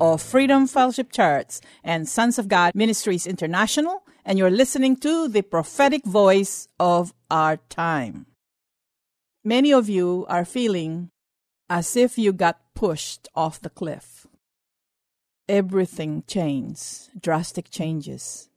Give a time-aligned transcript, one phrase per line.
[0.00, 5.42] of Freedom Fellowship Church and Sons of God Ministries International, and you're listening to the
[5.42, 8.26] prophetic voice of our time.
[9.44, 11.10] Many of you are feeling
[11.70, 14.26] as if you got pushed off the cliff.
[15.48, 18.48] Everything changed, drastic changes.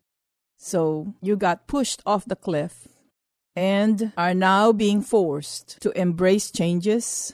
[0.57, 2.87] So you got pushed off the cliff
[3.55, 7.33] and are now being forced to embrace changes,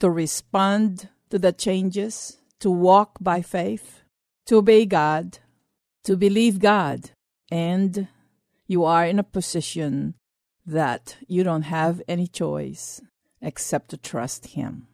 [0.00, 4.04] to respond to the changes, to walk by faith,
[4.46, 5.36] to obey God,
[6.02, 7.10] to believe God,
[7.50, 8.08] and
[8.66, 10.14] you are in a position
[10.64, 13.02] that you don't have any choice
[13.42, 14.86] except to trust Him.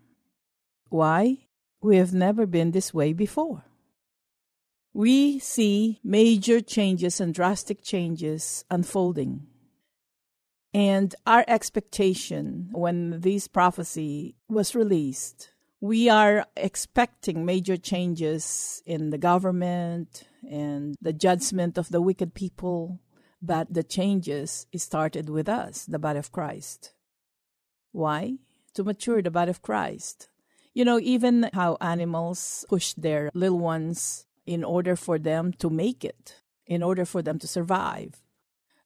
[0.89, 1.47] Why?
[1.81, 3.63] We have never been this way before.
[4.93, 9.47] We see major changes and drastic changes unfolding.
[10.75, 15.50] And our expectation when this prophecy was released
[15.81, 23.01] we are expecting major changes in the government and the judgment of the wicked people,
[23.41, 26.93] but the changes started with us, the body of Christ.
[27.93, 28.35] Why?
[28.75, 30.29] To mature the body of Christ.
[30.75, 36.05] You know, even how animals push their little ones in order for them to make
[36.05, 36.37] it,
[36.67, 38.23] in order for them to survive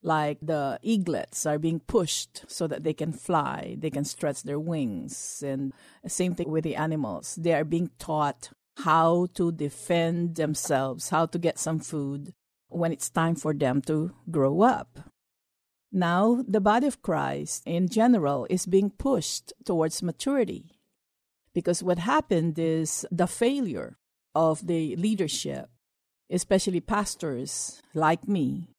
[0.04, 4.60] like the eaglets are being pushed so that they can fly, they can stretch their
[4.60, 5.42] wings.
[5.44, 5.72] And
[6.06, 7.36] same thing with the animals.
[7.36, 12.34] They are being taught how to defend themselves, how to get some food
[12.68, 14.98] when it's time for them to grow up.
[15.90, 20.72] Now, the body of Christ in general is being pushed towards maturity
[21.54, 23.96] because what happened is the failure
[24.34, 25.70] of the leadership,
[26.28, 28.73] especially pastors like me,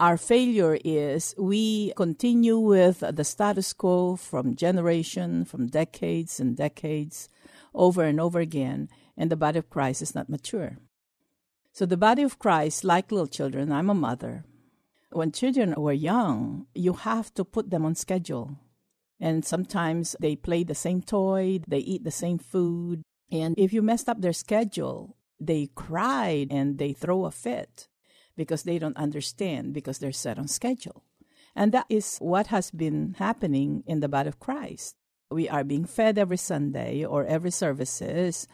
[0.00, 7.28] our failure is we continue with the status quo from generation, from decades and decades,
[7.72, 10.78] over and over again, and the body of Christ is not mature.
[11.72, 14.44] So the body of Christ, like little children, I'm a mother.
[15.12, 18.58] When children were young, you have to put them on schedule.
[19.20, 23.02] And sometimes they play the same toy, they eat the same food.
[23.30, 27.88] And if you messed up their schedule, they cried and they throw a fit
[28.36, 31.04] because they don't understand because they're set on schedule.
[31.56, 34.96] And that is what has been happening in the body of Christ.
[35.30, 38.46] We are being fed every Sunday or every services.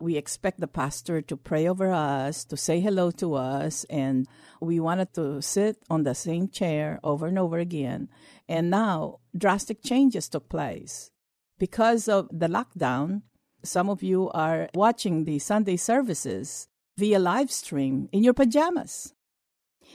[0.00, 4.26] We expect the pastor to pray over us, to say hello to us, and
[4.60, 8.08] we wanted to sit on the same chair over and over again.
[8.48, 11.10] And now drastic changes took place.
[11.58, 13.22] Because of the lockdown,
[13.62, 16.68] some of you are watching the Sunday services
[16.98, 19.14] via live stream in your pajamas.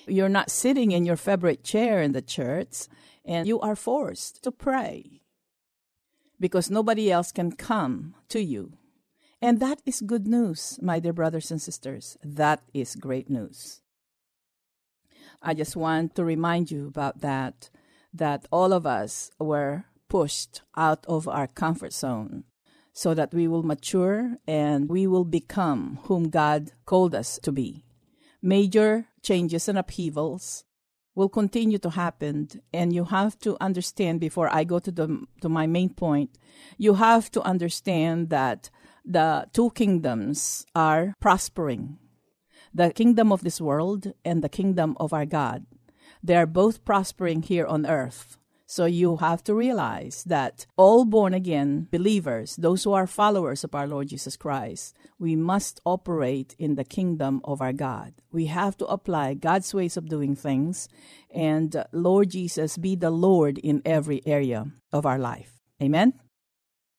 [0.07, 2.87] You're not sitting in your favorite chair in the church,
[3.25, 5.21] and you are forced to pray
[6.39, 8.73] because nobody else can come to you.
[9.41, 12.17] And that is good news, my dear brothers and sisters.
[12.23, 13.81] That is great news.
[15.41, 17.69] I just want to remind you about that,
[18.13, 22.43] that all of us were pushed out of our comfort zone
[22.93, 27.85] so that we will mature and we will become whom God called us to be
[28.41, 30.63] major changes and upheavals
[31.13, 35.49] will continue to happen and you have to understand before i go to the to
[35.49, 36.37] my main point
[36.77, 38.69] you have to understand that
[39.05, 41.97] the two kingdoms are prospering.
[42.73, 45.65] The kingdom of this world and the kingdom of our god.
[46.23, 48.37] They are both prospering here on earth
[48.71, 53.75] so you have to realize that all born again believers, those who are followers of
[53.75, 58.13] our Lord Jesus Christ, we must operate in the kingdom of our God.
[58.31, 60.87] We have to apply God's ways of doing things
[61.35, 65.59] and uh, Lord Jesus be the Lord in every area of our life.
[65.83, 66.13] Amen.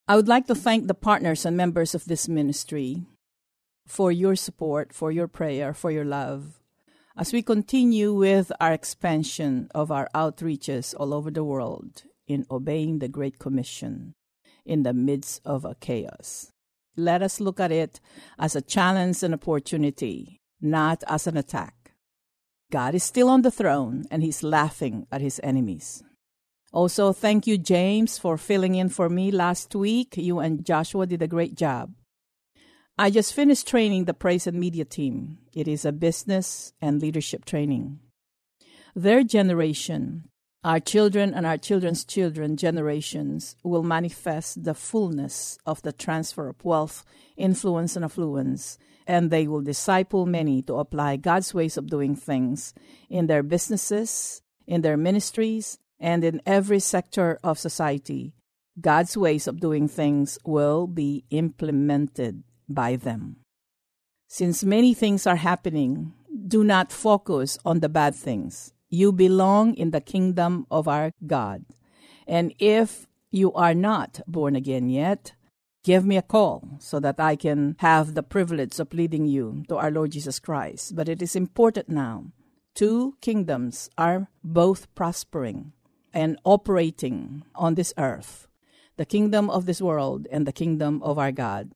[0.07, 3.07] I would like to thank the partners and members of this ministry
[3.87, 6.62] for your support, for your prayer, for your love
[7.17, 12.99] as we continue with our expansion of our outreaches all over the world in obeying
[12.99, 14.15] the Great Commission
[14.65, 16.51] in the midst of a chaos.
[16.97, 18.01] Let us look at it
[18.39, 21.95] as a challenge and opportunity, not as an attack.
[22.71, 26.03] God is still on the throne and he's laughing at his enemies.
[26.73, 30.17] Also, thank you, James, for filling in for me last week.
[30.17, 31.93] You and Joshua did a great job.
[32.99, 35.39] I just finished training the praise and media team.
[35.55, 38.01] It is a business and leadership training.
[38.95, 40.29] Their generation,
[40.63, 46.63] our children and our children's children generations, will manifest the fullness of the transfer of
[46.63, 47.03] wealth,
[47.39, 52.75] influence, and affluence, and they will disciple many to apply God's ways of doing things
[53.09, 58.35] in their businesses, in their ministries, and in every sector of society.
[58.79, 63.37] God's ways of doing things will be implemented by them.
[64.29, 66.15] Since many things are happening,
[66.49, 68.73] do not focus on the bad things.
[68.89, 71.65] You belong in the kingdom of our God.
[72.27, 75.33] And if you are not born again yet,
[75.85, 79.77] give me a call so that I can have the privilege of leading you to
[79.77, 80.95] our Lord Jesus Christ.
[80.95, 82.27] But it is important now.
[82.75, 85.73] Two kingdoms are both prospering
[86.13, 88.47] and operating on this earth
[88.99, 91.73] the kingdom of this world and the kingdom of our God.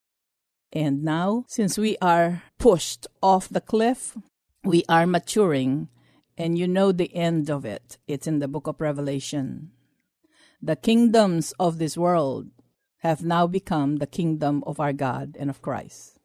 [0.76, 4.14] And now, since we are pushed off the cliff,
[4.62, 5.88] we are maturing,
[6.36, 7.96] and you know the end of it.
[8.06, 9.70] It's in the book of Revelation.
[10.60, 12.50] The kingdoms of this world
[12.98, 16.18] have now become the kingdom of our God and of Christ.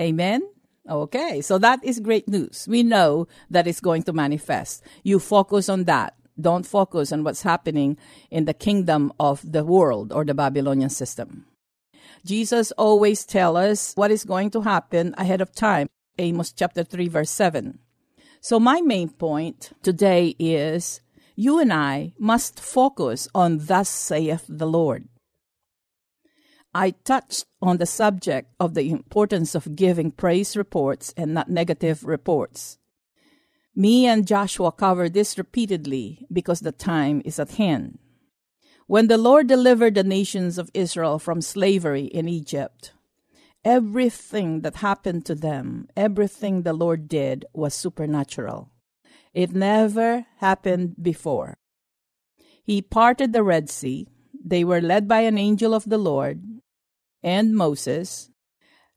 [0.00, 0.42] Amen?
[0.88, 2.68] Okay, so that is great news.
[2.70, 4.84] We know that it's going to manifest.
[5.02, 6.14] You focus on that.
[6.40, 7.96] Don't focus on what's happening
[8.30, 11.46] in the kingdom of the world or the Babylonian system.
[12.24, 15.88] Jesus always tell us what is going to happen ahead of time.
[16.18, 17.78] Amos chapter 3 verse 7.
[18.40, 21.00] So my main point today is
[21.36, 25.08] you and I must focus on thus saith the Lord.
[26.74, 32.04] I touched on the subject of the importance of giving praise reports and not negative
[32.04, 32.78] reports.
[33.74, 37.98] Me and Joshua covered this repeatedly because the time is at hand.
[38.90, 42.92] When the Lord delivered the nations of Israel from slavery in Egypt,
[43.64, 48.72] everything that happened to them, everything the Lord did was supernatural.
[49.32, 51.58] It never happened before.
[52.64, 54.08] He parted the Red Sea.
[54.44, 56.42] They were led by an angel of the Lord
[57.22, 58.28] and Moses.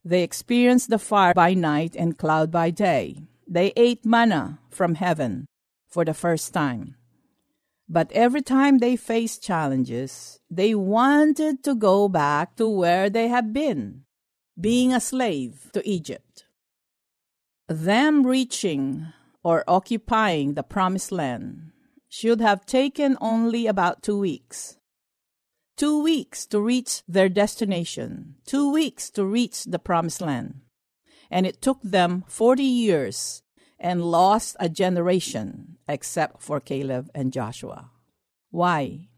[0.04, 3.28] They experienced the fire by night and cloud by day.
[3.46, 5.46] They ate manna from heaven
[5.86, 6.96] for the first time.
[7.94, 13.52] But every time they faced challenges, they wanted to go back to where they had
[13.52, 14.02] been,
[14.60, 16.44] being a slave to Egypt.
[17.68, 19.12] Them reaching
[19.44, 21.70] or occupying the promised land
[22.08, 24.76] should have taken only about two weeks.
[25.76, 30.62] Two weeks to reach their destination, two weeks to reach the promised land.
[31.30, 33.43] And it took them 40 years
[33.84, 37.90] and lost a generation except for Caleb and Joshua.
[38.50, 39.10] Why?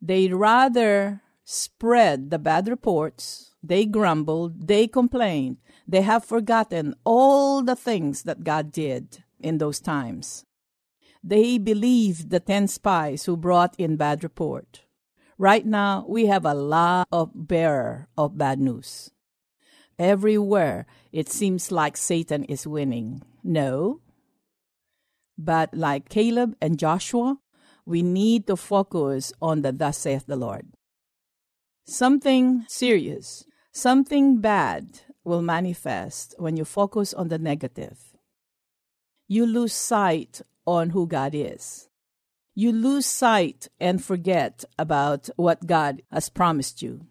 [0.00, 5.56] They rather spread the bad reports, they grumbled, they complained,
[5.88, 10.46] they have forgotten all the things that God did in those times.
[11.24, 14.82] They believed the 10 spies who brought in bad report.
[15.36, 19.10] Right now, we have a lot of bearer of bad news.
[19.98, 23.22] Everywhere, it seems like Satan is winning.
[23.44, 24.00] No.
[25.36, 27.38] But like Caleb and Joshua,
[27.84, 30.66] we need to focus on the thus saith the Lord.
[31.86, 38.16] Something serious, something bad will manifest when you focus on the negative.
[39.28, 41.88] You lose sight on who God is.
[42.54, 47.08] You lose sight and forget about what God has promised you.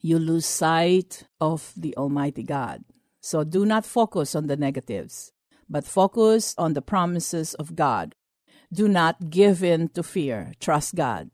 [0.00, 2.84] You lose sight of the Almighty God.
[3.20, 5.33] So do not focus on the negatives
[5.68, 8.14] but focus on the promises of God.
[8.72, 10.52] Do not give in to fear.
[10.60, 11.30] Trust God.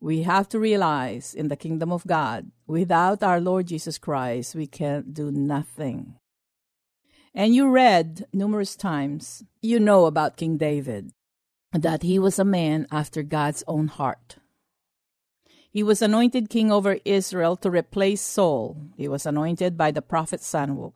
[0.00, 4.66] We have to realize in the kingdom of God, without our Lord Jesus Christ, we
[4.66, 6.16] can't do nothing.
[7.34, 11.12] And you read numerous times, you know about King David,
[11.72, 14.36] that he was a man after God's own heart.
[15.70, 18.78] He was anointed king over Israel to replace Saul.
[18.96, 20.94] He was anointed by the prophet Samuel.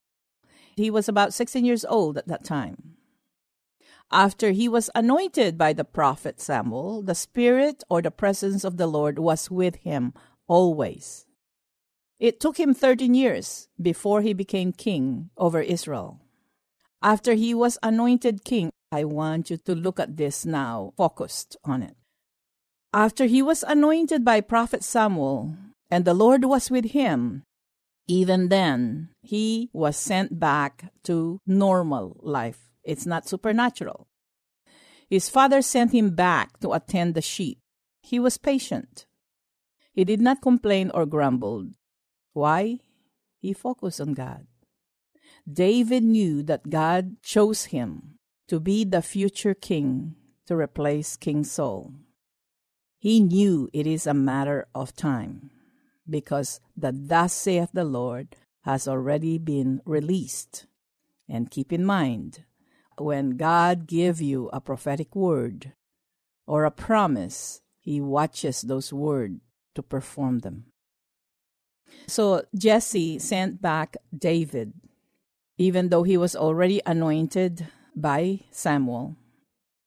[0.76, 2.96] He was about 16 years old at that time.
[4.12, 8.88] After he was anointed by the prophet Samuel, the Spirit or the presence of the
[8.88, 10.14] Lord was with him
[10.48, 11.26] always.
[12.18, 16.20] It took him 13 years before he became king over Israel.
[17.02, 21.82] After he was anointed king, I want you to look at this now, focused on
[21.82, 21.96] it.
[22.92, 25.54] After he was anointed by prophet Samuel,
[25.90, 27.44] and the Lord was with him,
[28.10, 32.58] even then, he was sent back to normal life.
[32.82, 34.08] It's not supernatural.
[35.08, 37.60] His father sent him back to attend the sheep.
[38.02, 39.06] He was patient.
[39.92, 41.70] He did not complain or grumble.
[42.32, 42.80] Why?
[43.38, 44.46] he focused on God.
[45.50, 51.94] David knew that God chose him to be the future king to replace King Saul.
[52.98, 55.52] He knew it is a matter of time
[56.10, 60.66] because the thus saith the Lord has already been released.
[61.28, 62.44] And keep in mind,
[62.98, 65.72] when God give you a prophetic word
[66.46, 69.40] or a promise, he watches those words
[69.74, 70.66] to perform them.
[72.06, 74.74] So Jesse sent back David,
[75.56, 79.16] even though he was already anointed by Samuel.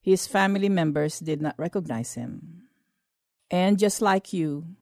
[0.01, 2.63] His family members did not recognize him.
[3.49, 4.75] And just like you,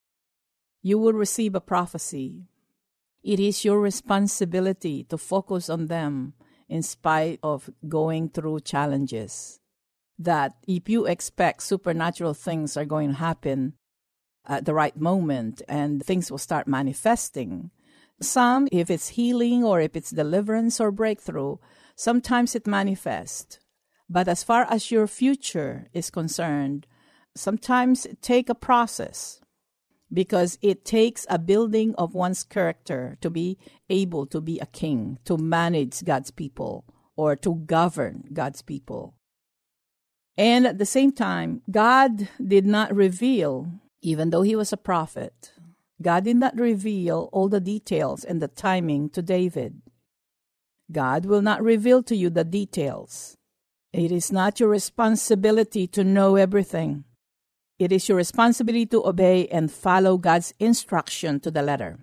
[0.81, 2.47] you will receive a prophecy.
[3.23, 6.33] It is your responsibility to focus on them
[6.67, 9.59] in spite of going through challenges.
[10.17, 13.73] That if you expect supernatural things are going to happen
[14.45, 17.71] at the right moment and things will start manifesting,
[18.19, 21.57] some, if it's healing or if it's deliverance or breakthrough,
[21.95, 23.59] sometimes it manifests.
[24.09, 26.85] But as far as your future is concerned,
[27.35, 29.41] sometimes take a process
[30.13, 33.57] because it takes a building of one's character to be
[33.89, 39.15] able to be a king, to manage God's people, or to govern God's people.
[40.37, 45.53] And at the same time, God did not reveal, even though he was a prophet,
[46.01, 49.81] God did not reveal all the details and the timing to David.
[50.91, 53.37] God will not reveal to you the details.
[53.93, 57.03] It is not your responsibility to know everything.
[57.81, 61.97] It is your responsibility to obey and follow God's instruction to the letter.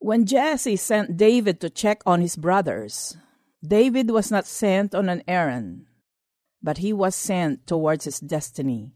[0.00, 3.16] When Jesse sent David to check on his brothers,
[3.66, 5.86] David was not sent on an errand,
[6.62, 8.92] but he was sent towards his destiny.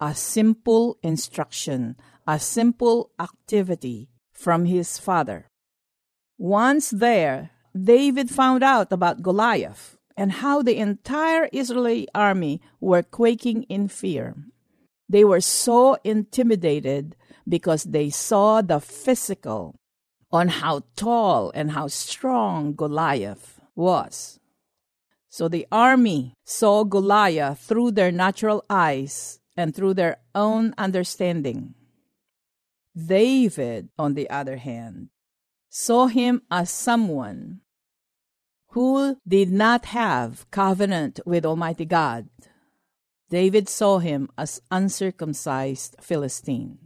[0.00, 1.94] A simple instruction,
[2.26, 5.46] a simple activity from his father.
[6.36, 13.62] Once there, David found out about Goliath and how the entire Israeli army were quaking
[13.70, 14.34] in fear.
[15.12, 17.16] They were so intimidated
[17.46, 19.78] because they saw the physical
[20.32, 24.40] on how tall and how strong Goliath was.
[25.28, 31.74] So the army saw Goliath through their natural eyes and through their own understanding.
[32.96, 35.10] David, on the other hand,
[35.68, 37.60] saw him as someone
[38.68, 42.30] who did not have covenant with Almighty God.
[43.32, 46.76] David saw him as uncircumcised Philistine.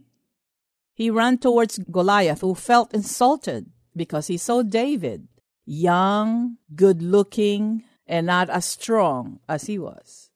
[0.94, 5.26] He ran towards Goliath, who felt insulted because he saw David,
[5.64, 10.30] young, good looking, and not as strong as he was.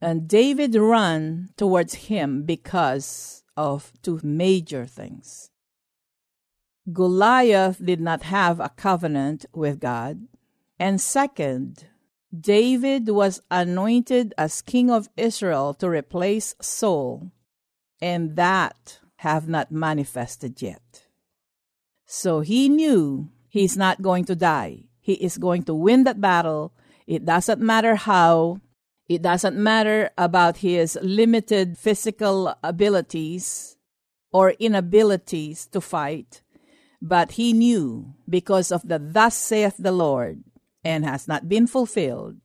[0.00, 5.50] And David ran towards him because of two major things.
[6.90, 10.26] Goliath did not have a covenant with God,
[10.78, 11.84] and second,
[12.32, 17.32] David was anointed as king of Israel to replace Saul,
[18.00, 21.06] and that have not manifested yet.
[22.06, 24.84] So he knew he's not going to die.
[25.00, 26.72] He is going to win that battle.
[27.06, 28.60] It doesn't matter how.
[29.08, 33.76] It doesn't matter about his limited physical abilities
[34.30, 36.42] or inabilities to fight.
[37.00, 40.44] But he knew because of the thus saith the Lord
[40.84, 42.36] and has not been fulfilled,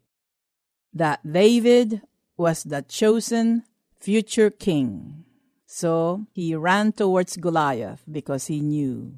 [0.94, 2.02] that David
[2.38, 3.64] was the chosen
[4.00, 5.26] future king.
[5.66, 9.16] So he ran towards Goliath because he knew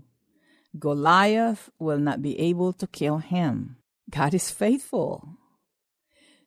[0.77, 3.77] Goliath will not be able to kill him.
[4.09, 5.37] God is faithful.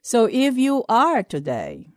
[0.02, 1.88] So if you are today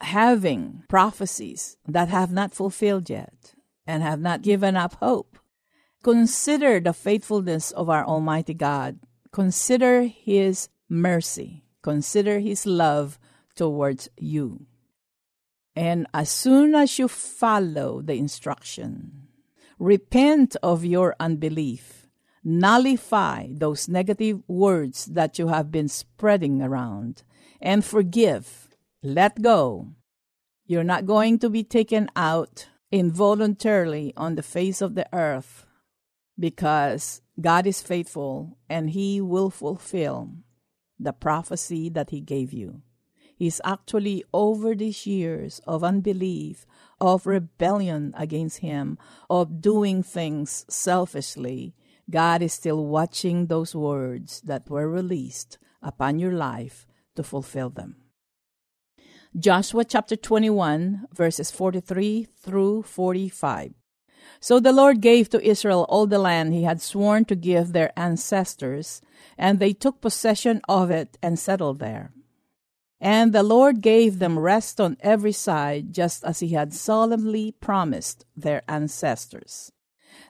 [0.00, 3.54] having prophecies that have not fulfilled yet
[3.86, 5.38] and have not given up hope,
[6.02, 8.98] consider the faithfulness of our Almighty God
[9.36, 13.18] Consider His mercy, consider His love
[13.54, 14.64] towards you.
[15.76, 19.28] And as soon as you follow the instruction,
[19.78, 22.06] repent of your unbelief,
[22.42, 27.22] nullify those negative words that you have been spreading around,
[27.60, 28.68] and forgive,
[29.02, 29.88] let go.
[30.64, 35.65] You're not going to be taken out involuntarily on the face of the earth
[36.38, 40.30] because God is faithful and He will fulfill
[40.98, 42.82] the prophecy that He gave you.
[43.36, 46.66] He's actually over these years of unbelief,
[47.00, 51.74] of rebellion against Him, of doing things selfishly.
[52.08, 57.96] God is still watching those words that were released upon your life to fulfill them.
[59.38, 63.74] Joshua chapter 21, verses 43 through 45.
[64.40, 67.92] So the Lord gave to Israel all the land he had sworn to give their
[67.98, 69.00] ancestors,
[69.36, 72.12] and they took possession of it and settled there.
[73.00, 78.24] And the Lord gave them rest on every side, just as he had solemnly promised
[78.34, 79.70] their ancestors.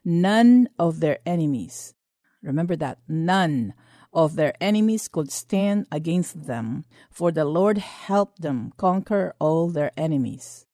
[0.04, 1.94] None of their enemies,
[2.42, 3.74] remember that, none
[4.12, 9.92] of their enemies could stand against them, for the Lord helped them conquer all their
[9.96, 10.65] enemies.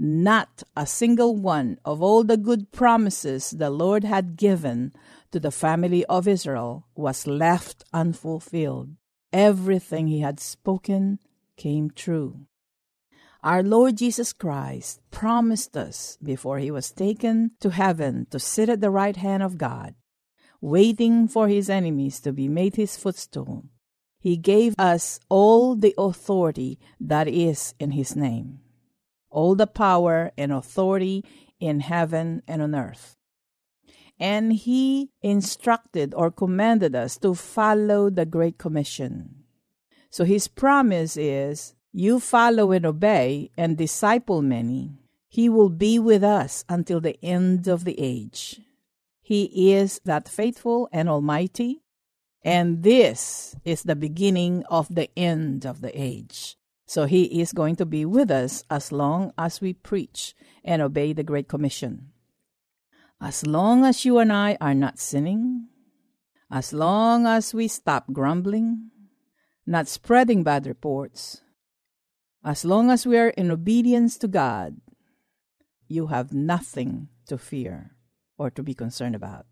[0.00, 4.92] Not a single one of all the good promises the Lord had given
[5.32, 8.90] to the family of Israel was left unfulfilled.
[9.32, 11.18] Everything he had spoken
[11.56, 12.46] came true.
[13.42, 18.80] Our Lord Jesus Christ promised us before he was taken to heaven to sit at
[18.80, 19.96] the right hand of God,
[20.60, 23.64] waiting for his enemies to be made his footstool.
[24.20, 28.60] He gave us all the authority that is in his name
[29.30, 31.24] all the power and authority
[31.60, 33.16] in heaven and on earth.
[34.20, 39.44] And he instructed or commanded us to follow the Great Commission.
[40.10, 44.98] So his promise is you follow and obey and disciple many.
[45.28, 48.60] He will be with us until the end of the age.
[49.20, 51.82] He is that faithful and almighty,
[52.42, 56.56] and this is the beginning of the end of the age.
[56.88, 61.12] So he is going to be with us as long as we preach and obey
[61.12, 62.12] the Great Commission.
[63.20, 65.68] As long as you and I are not sinning,
[66.50, 68.90] as long as we stop grumbling,
[69.66, 71.42] not spreading bad reports,
[72.42, 74.80] as long as we are in obedience to God,
[75.88, 77.96] you have nothing to fear
[78.38, 79.44] or to be concerned about.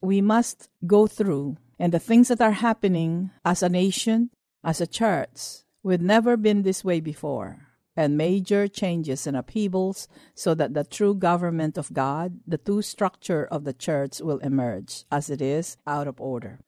[0.00, 4.30] We must go through, and the things that are happening as a nation,
[4.62, 10.54] as a church, We've never been this way before, and major changes and upheavals so
[10.54, 15.28] that the true government of God, the true structure of the church, will emerge as
[15.28, 16.60] it is out of order.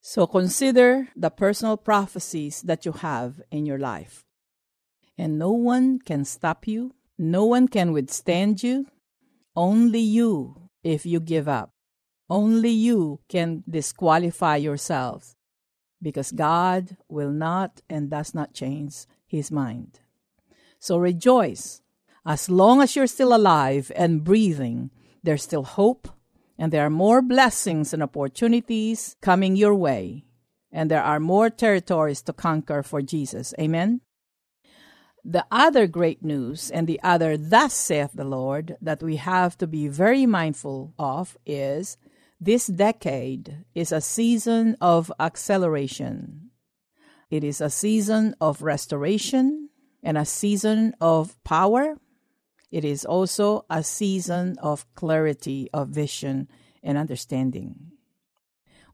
[0.00, 4.24] So consider the personal prophecies that you have in your life.
[5.18, 8.86] And no one can stop you, no one can withstand you,
[9.56, 11.72] only you if you give up.
[12.30, 15.34] Only you can disqualify yourselves
[16.00, 20.00] because God will not and does not change his mind.
[20.78, 21.82] So rejoice.
[22.24, 24.90] As long as you're still alive and breathing,
[25.22, 26.08] there's still hope
[26.58, 30.24] and there are more blessings and opportunities coming your way.
[30.72, 33.54] And there are more territories to conquer for Jesus.
[33.58, 34.00] Amen.
[35.24, 39.66] The other great news and the other thus saith the Lord that we have to
[39.66, 41.96] be very mindful of is
[42.40, 46.50] this decade is a season of acceleration.
[47.30, 49.70] It is a season of restoration
[50.02, 51.96] and a season of power.
[52.70, 56.48] It is also a season of clarity of vision
[56.82, 57.92] and understanding.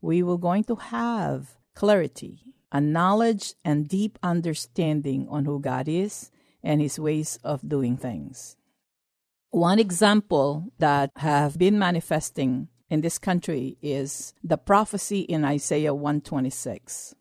[0.01, 2.41] We will going to have clarity,
[2.73, 6.31] a knowledge and deep understanding on who God is
[6.63, 8.57] and his ways of doing things.
[9.51, 17.15] One example that have been manifesting in this country is the prophecy in Isaiah 126.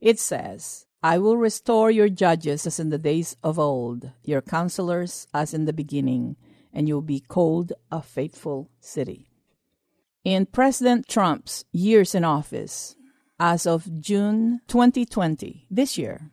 [0.00, 5.26] It says, I will restore your judges as in the days of old, your counselors
[5.34, 6.36] as in the beginning,
[6.72, 9.28] and you'll be called a faithful city.
[10.24, 12.94] In President Trump's years in office,
[13.40, 16.30] as of June 2020, this year,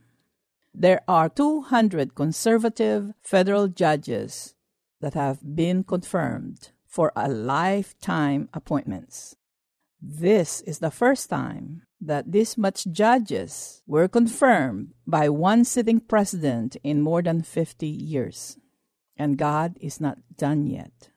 [0.72, 4.54] there are 200 conservative federal judges
[5.02, 9.36] that have been confirmed for a lifetime appointments.
[10.02, 16.78] This is the first time that this much judges were confirmed by one sitting president
[16.84, 18.58] in more than 50 years.
[19.16, 21.12] And God is not done yet.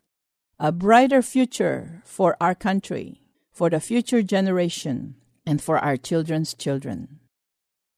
[0.58, 5.14] A brighter future for our country, for the future generation,
[5.46, 7.20] and for our children's children.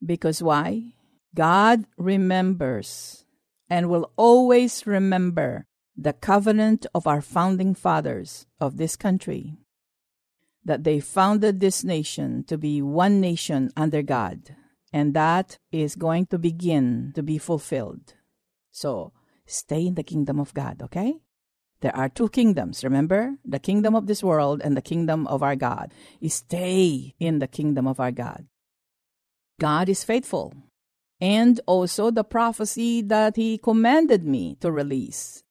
[0.04, 0.94] Because why?
[1.34, 3.24] God remembers
[3.68, 9.56] and will always remember the covenant of our founding fathers of this country,
[10.64, 14.56] that they founded this nation to be one nation under God,
[14.92, 18.14] and that is going to begin to be fulfilled.
[18.70, 19.12] So
[19.46, 21.14] stay in the kingdom of God, okay?
[21.80, 23.36] There are two kingdoms, remember?
[23.44, 25.92] The kingdom of this world and the kingdom of our God.
[26.26, 28.46] Stay in the kingdom of our God.
[29.60, 30.54] God is faithful.
[31.20, 35.43] And also the prophecy that He commanded me to release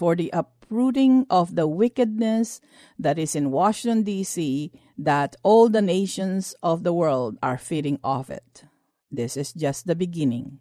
[0.00, 2.62] for the uprooting of the wickedness
[2.98, 8.30] that is in Washington, D.C., that all the nations of the world are feeding off
[8.30, 8.64] it.
[9.10, 10.58] This is just the beginning.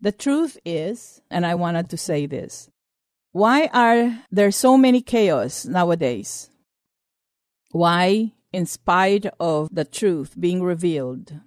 [0.00, 2.68] The truth is, and I wanted to say this
[3.30, 6.50] Why are there so many chaos nowadays?
[7.70, 11.38] Why, in spite of the truth being revealed,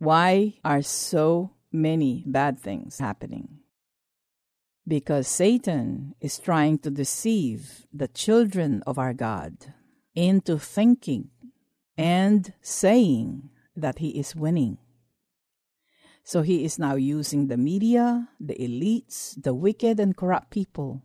[0.00, 3.59] why are so many bad things happening?
[4.86, 9.74] Because Satan is trying to deceive the children of our God
[10.14, 11.30] into thinking
[11.96, 14.78] and saying that he is winning.
[16.24, 21.02] So he is now using the media, the elites, the wicked and corrupt people.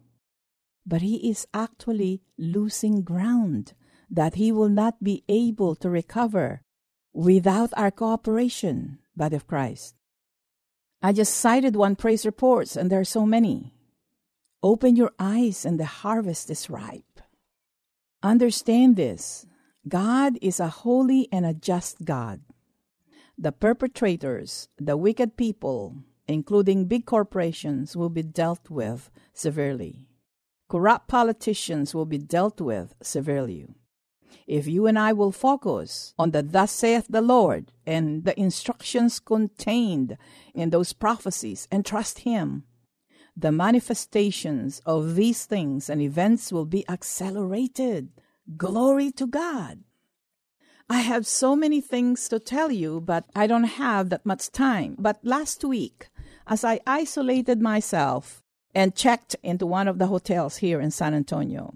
[0.86, 3.74] But he is actually losing ground
[4.10, 6.62] that he will not be able to recover
[7.12, 9.95] without our cooperation, body of Christ.
[11.02, 13.74] I just cited one praise reports, and there are so many.
[14.64, 17.22] Open your eyes, and the harvest is ripe.
[18.24, 19.46] Understand this
[19.88, 22.42] God is a holy and a just God.
[23.38, 30.08] The perpetrators, the wicked people, including big corporations, will be dealt with severely.
[30.68, 33.68] Corrupt politicians will be dealt with severely.
[34.48, 39.20] If you and I will focus on the Thus saith the Lord and the instructions
[39.20, 40.18] contained
[40.54, 42.64] in those prophecies and trust Him,
[43.36, 48.10] the manifestations of these things and events will be accelerated.
[48.56, 49.80] Glory to God.
[50.90, 54.96] I have so many things to tell you, but I don't have that much time.
[55.00, 56.10] But last week,
[56.46, 61.74] as I isolated myself and checked into one of the hotels here in San Antonio,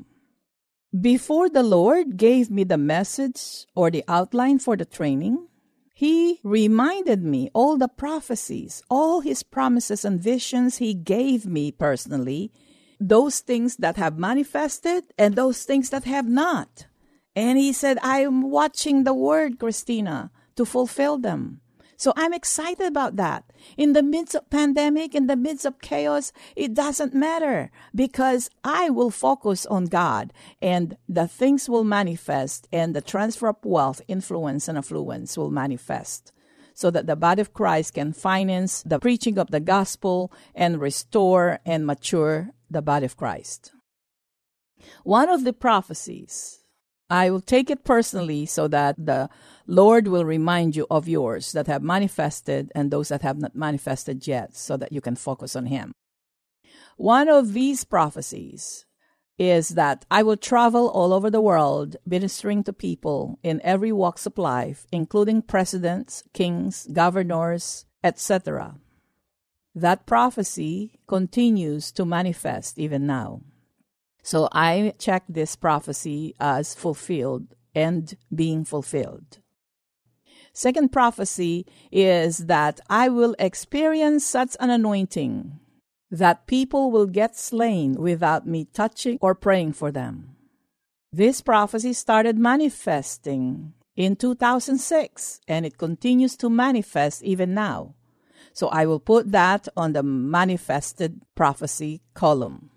[0.98, 5.48] before the Lord gave me the message or the outline for the training,
[5.94, 12.52] He reminded me all the prophecies, all His promises and visions He gave me personally,
[13.00, 16.88] those things that have manifested and those things that have not.
[17.36, 21.62] And he said, I am watching the word, Christina, to fulfill them.
[22.00, 23.44] So I'm excited about that.
[23.76, 28.90] In the midst of pandemic, in the midst of chaos, it doesn't matter because I
[28.90, 30.32] will focus on God
[30.62, 36.32] and the things will manifest and the transfer of wealth, influence and affluence will manifest
[36.74, 41.60] so that the body of Christ can finance the preaching of the gospel and restore
[41.66, 43.74] and mature the body of Christ.
[45.04, 46.59] One of the prophecies
[47.10, 49.30] I will take it personally so that the
[49.66, 54.28] Lord will remind you of yours that have manifested and those that have not manifested
[54.28, 55.94] yet so that you can focus on Him.
[56.98, 58.86] One of these prophecies
[59.40, 64.26] is that I will travel all over the world ministering to people in every walks
[64.26, 68.76] of life, including presidents, kings, governors, etc.
[69.74, 73.42] That prophecy continues to manifest even now.
[74.22, 79.40] So I check this prophecy as fulfilled and being fulfilled.
[80.54, 85.60] Second prophecy is that I will experience such an anointing
[86.12, 90.36] that people will get slain without me touching or praying for them.
[91.12, 97.96] This prophecy started manifesting in 2006 and it continues to manifest even now.
[98.54, 102.72] So I will put that on the manifested prophecy column.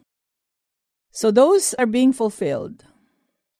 [1.12, 2.84] So those are being fulfilled.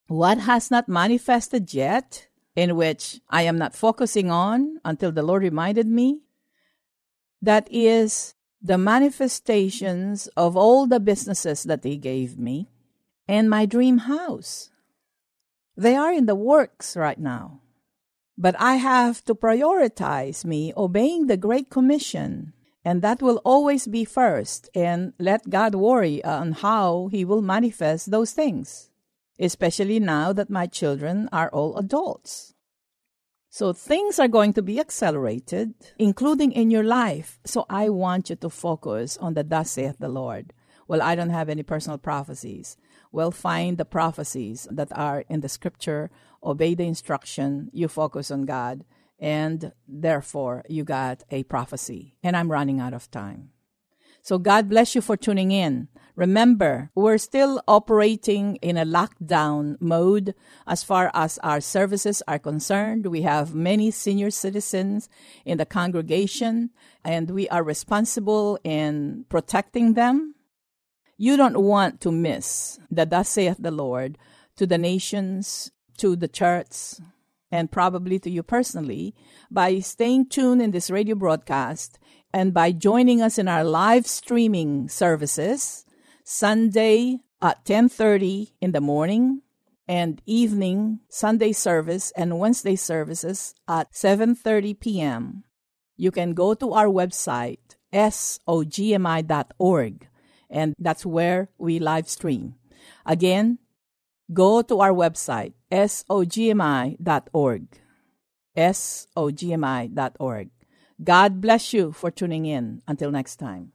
[0.07, 5.43] What has not manifested yet, in which I am not focusing on until the Lord
[5.43, 6.21] reminded me,
[7.41, 12.69] that is the manifestations of all the businesses that He gave me
[13.27, 14.71] and my dream house.
[15.77, 17.61] They are in the works right now.
[18.35, 22.53] But I have to prioritize me obeying the Great Commission
[22.85, 28.11] and that will always be first, and let God worry on how He will manifest
[28.11, 28.89] those things,
[29.39, 32.53] especially now that my children are all adults.
[33.49, 37.39] So things are going to be accelerated, including in your life.
[37.45, 40.53] So I want you to focus on the thus saith the Lord.
[40.87, 42.77] Well, I don't have any personal prophecies.
[43.11, 46.09] Well, find the prophecies that are in the scripture,
[46.43, 48.83] obey the instruction, you focus on God,
[49.19, 52.15] and therefore you got a prophecy.
[52.23, 53.49] And I'm running out of time.
[54.21, 55.89] So God bless you for tuning in.
[56.15, 60.33] Remember, we're still operating in a lockdown mode
[60.65, 63.07] as far as our services are concerned.
[63.07, 65.09] We have many senior citizens
[65.43, 66.69] in the congregation
[67.03, 70.35] and we are responsible in protecting them.
[71.17, 74.17] You don't want to miss the thus saith the Lord
[74.55, 76.95] to the nations, to the church,
[77.53, 79.13] and probably to you personally
[79.51, 81.99] by staying tuned in this radio broadcast
[82.33, 85.85] and by joining us in our live streaming services
[86.23, 89.43] Sunday at 10:30 in the morning
[89.87, 95.43] and evening Sunday service and Wednesday services at 7:30 p.m.
[95.95, 98.47] You can go to our website sogmi.org
[100.49, 102.55] and that's where we live stream.
[103.05, 103.59] Again,
[104.31, 107.67] go to our website, sogmi.org.
[108.57, 110.49] sogmi.org.
[111.03, 112.81] God bless you for tuning in.
[112.87, 113.71] Until next time.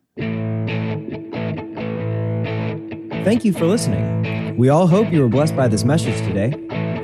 [3.25, 4.57] Thank you for listening.
[4.57, 6.55] We all hope you were blessed by this message today.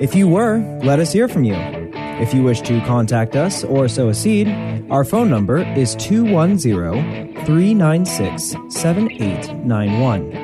[0.00, 1.54] If you were, let us hear from you.
[1.54, 4.48] If you wish to contact us or sow a seed,
[4.90, 10.43] our phone number is 210 396 7891.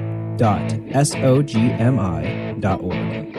[0.41, 3.30] www.sogmi.org.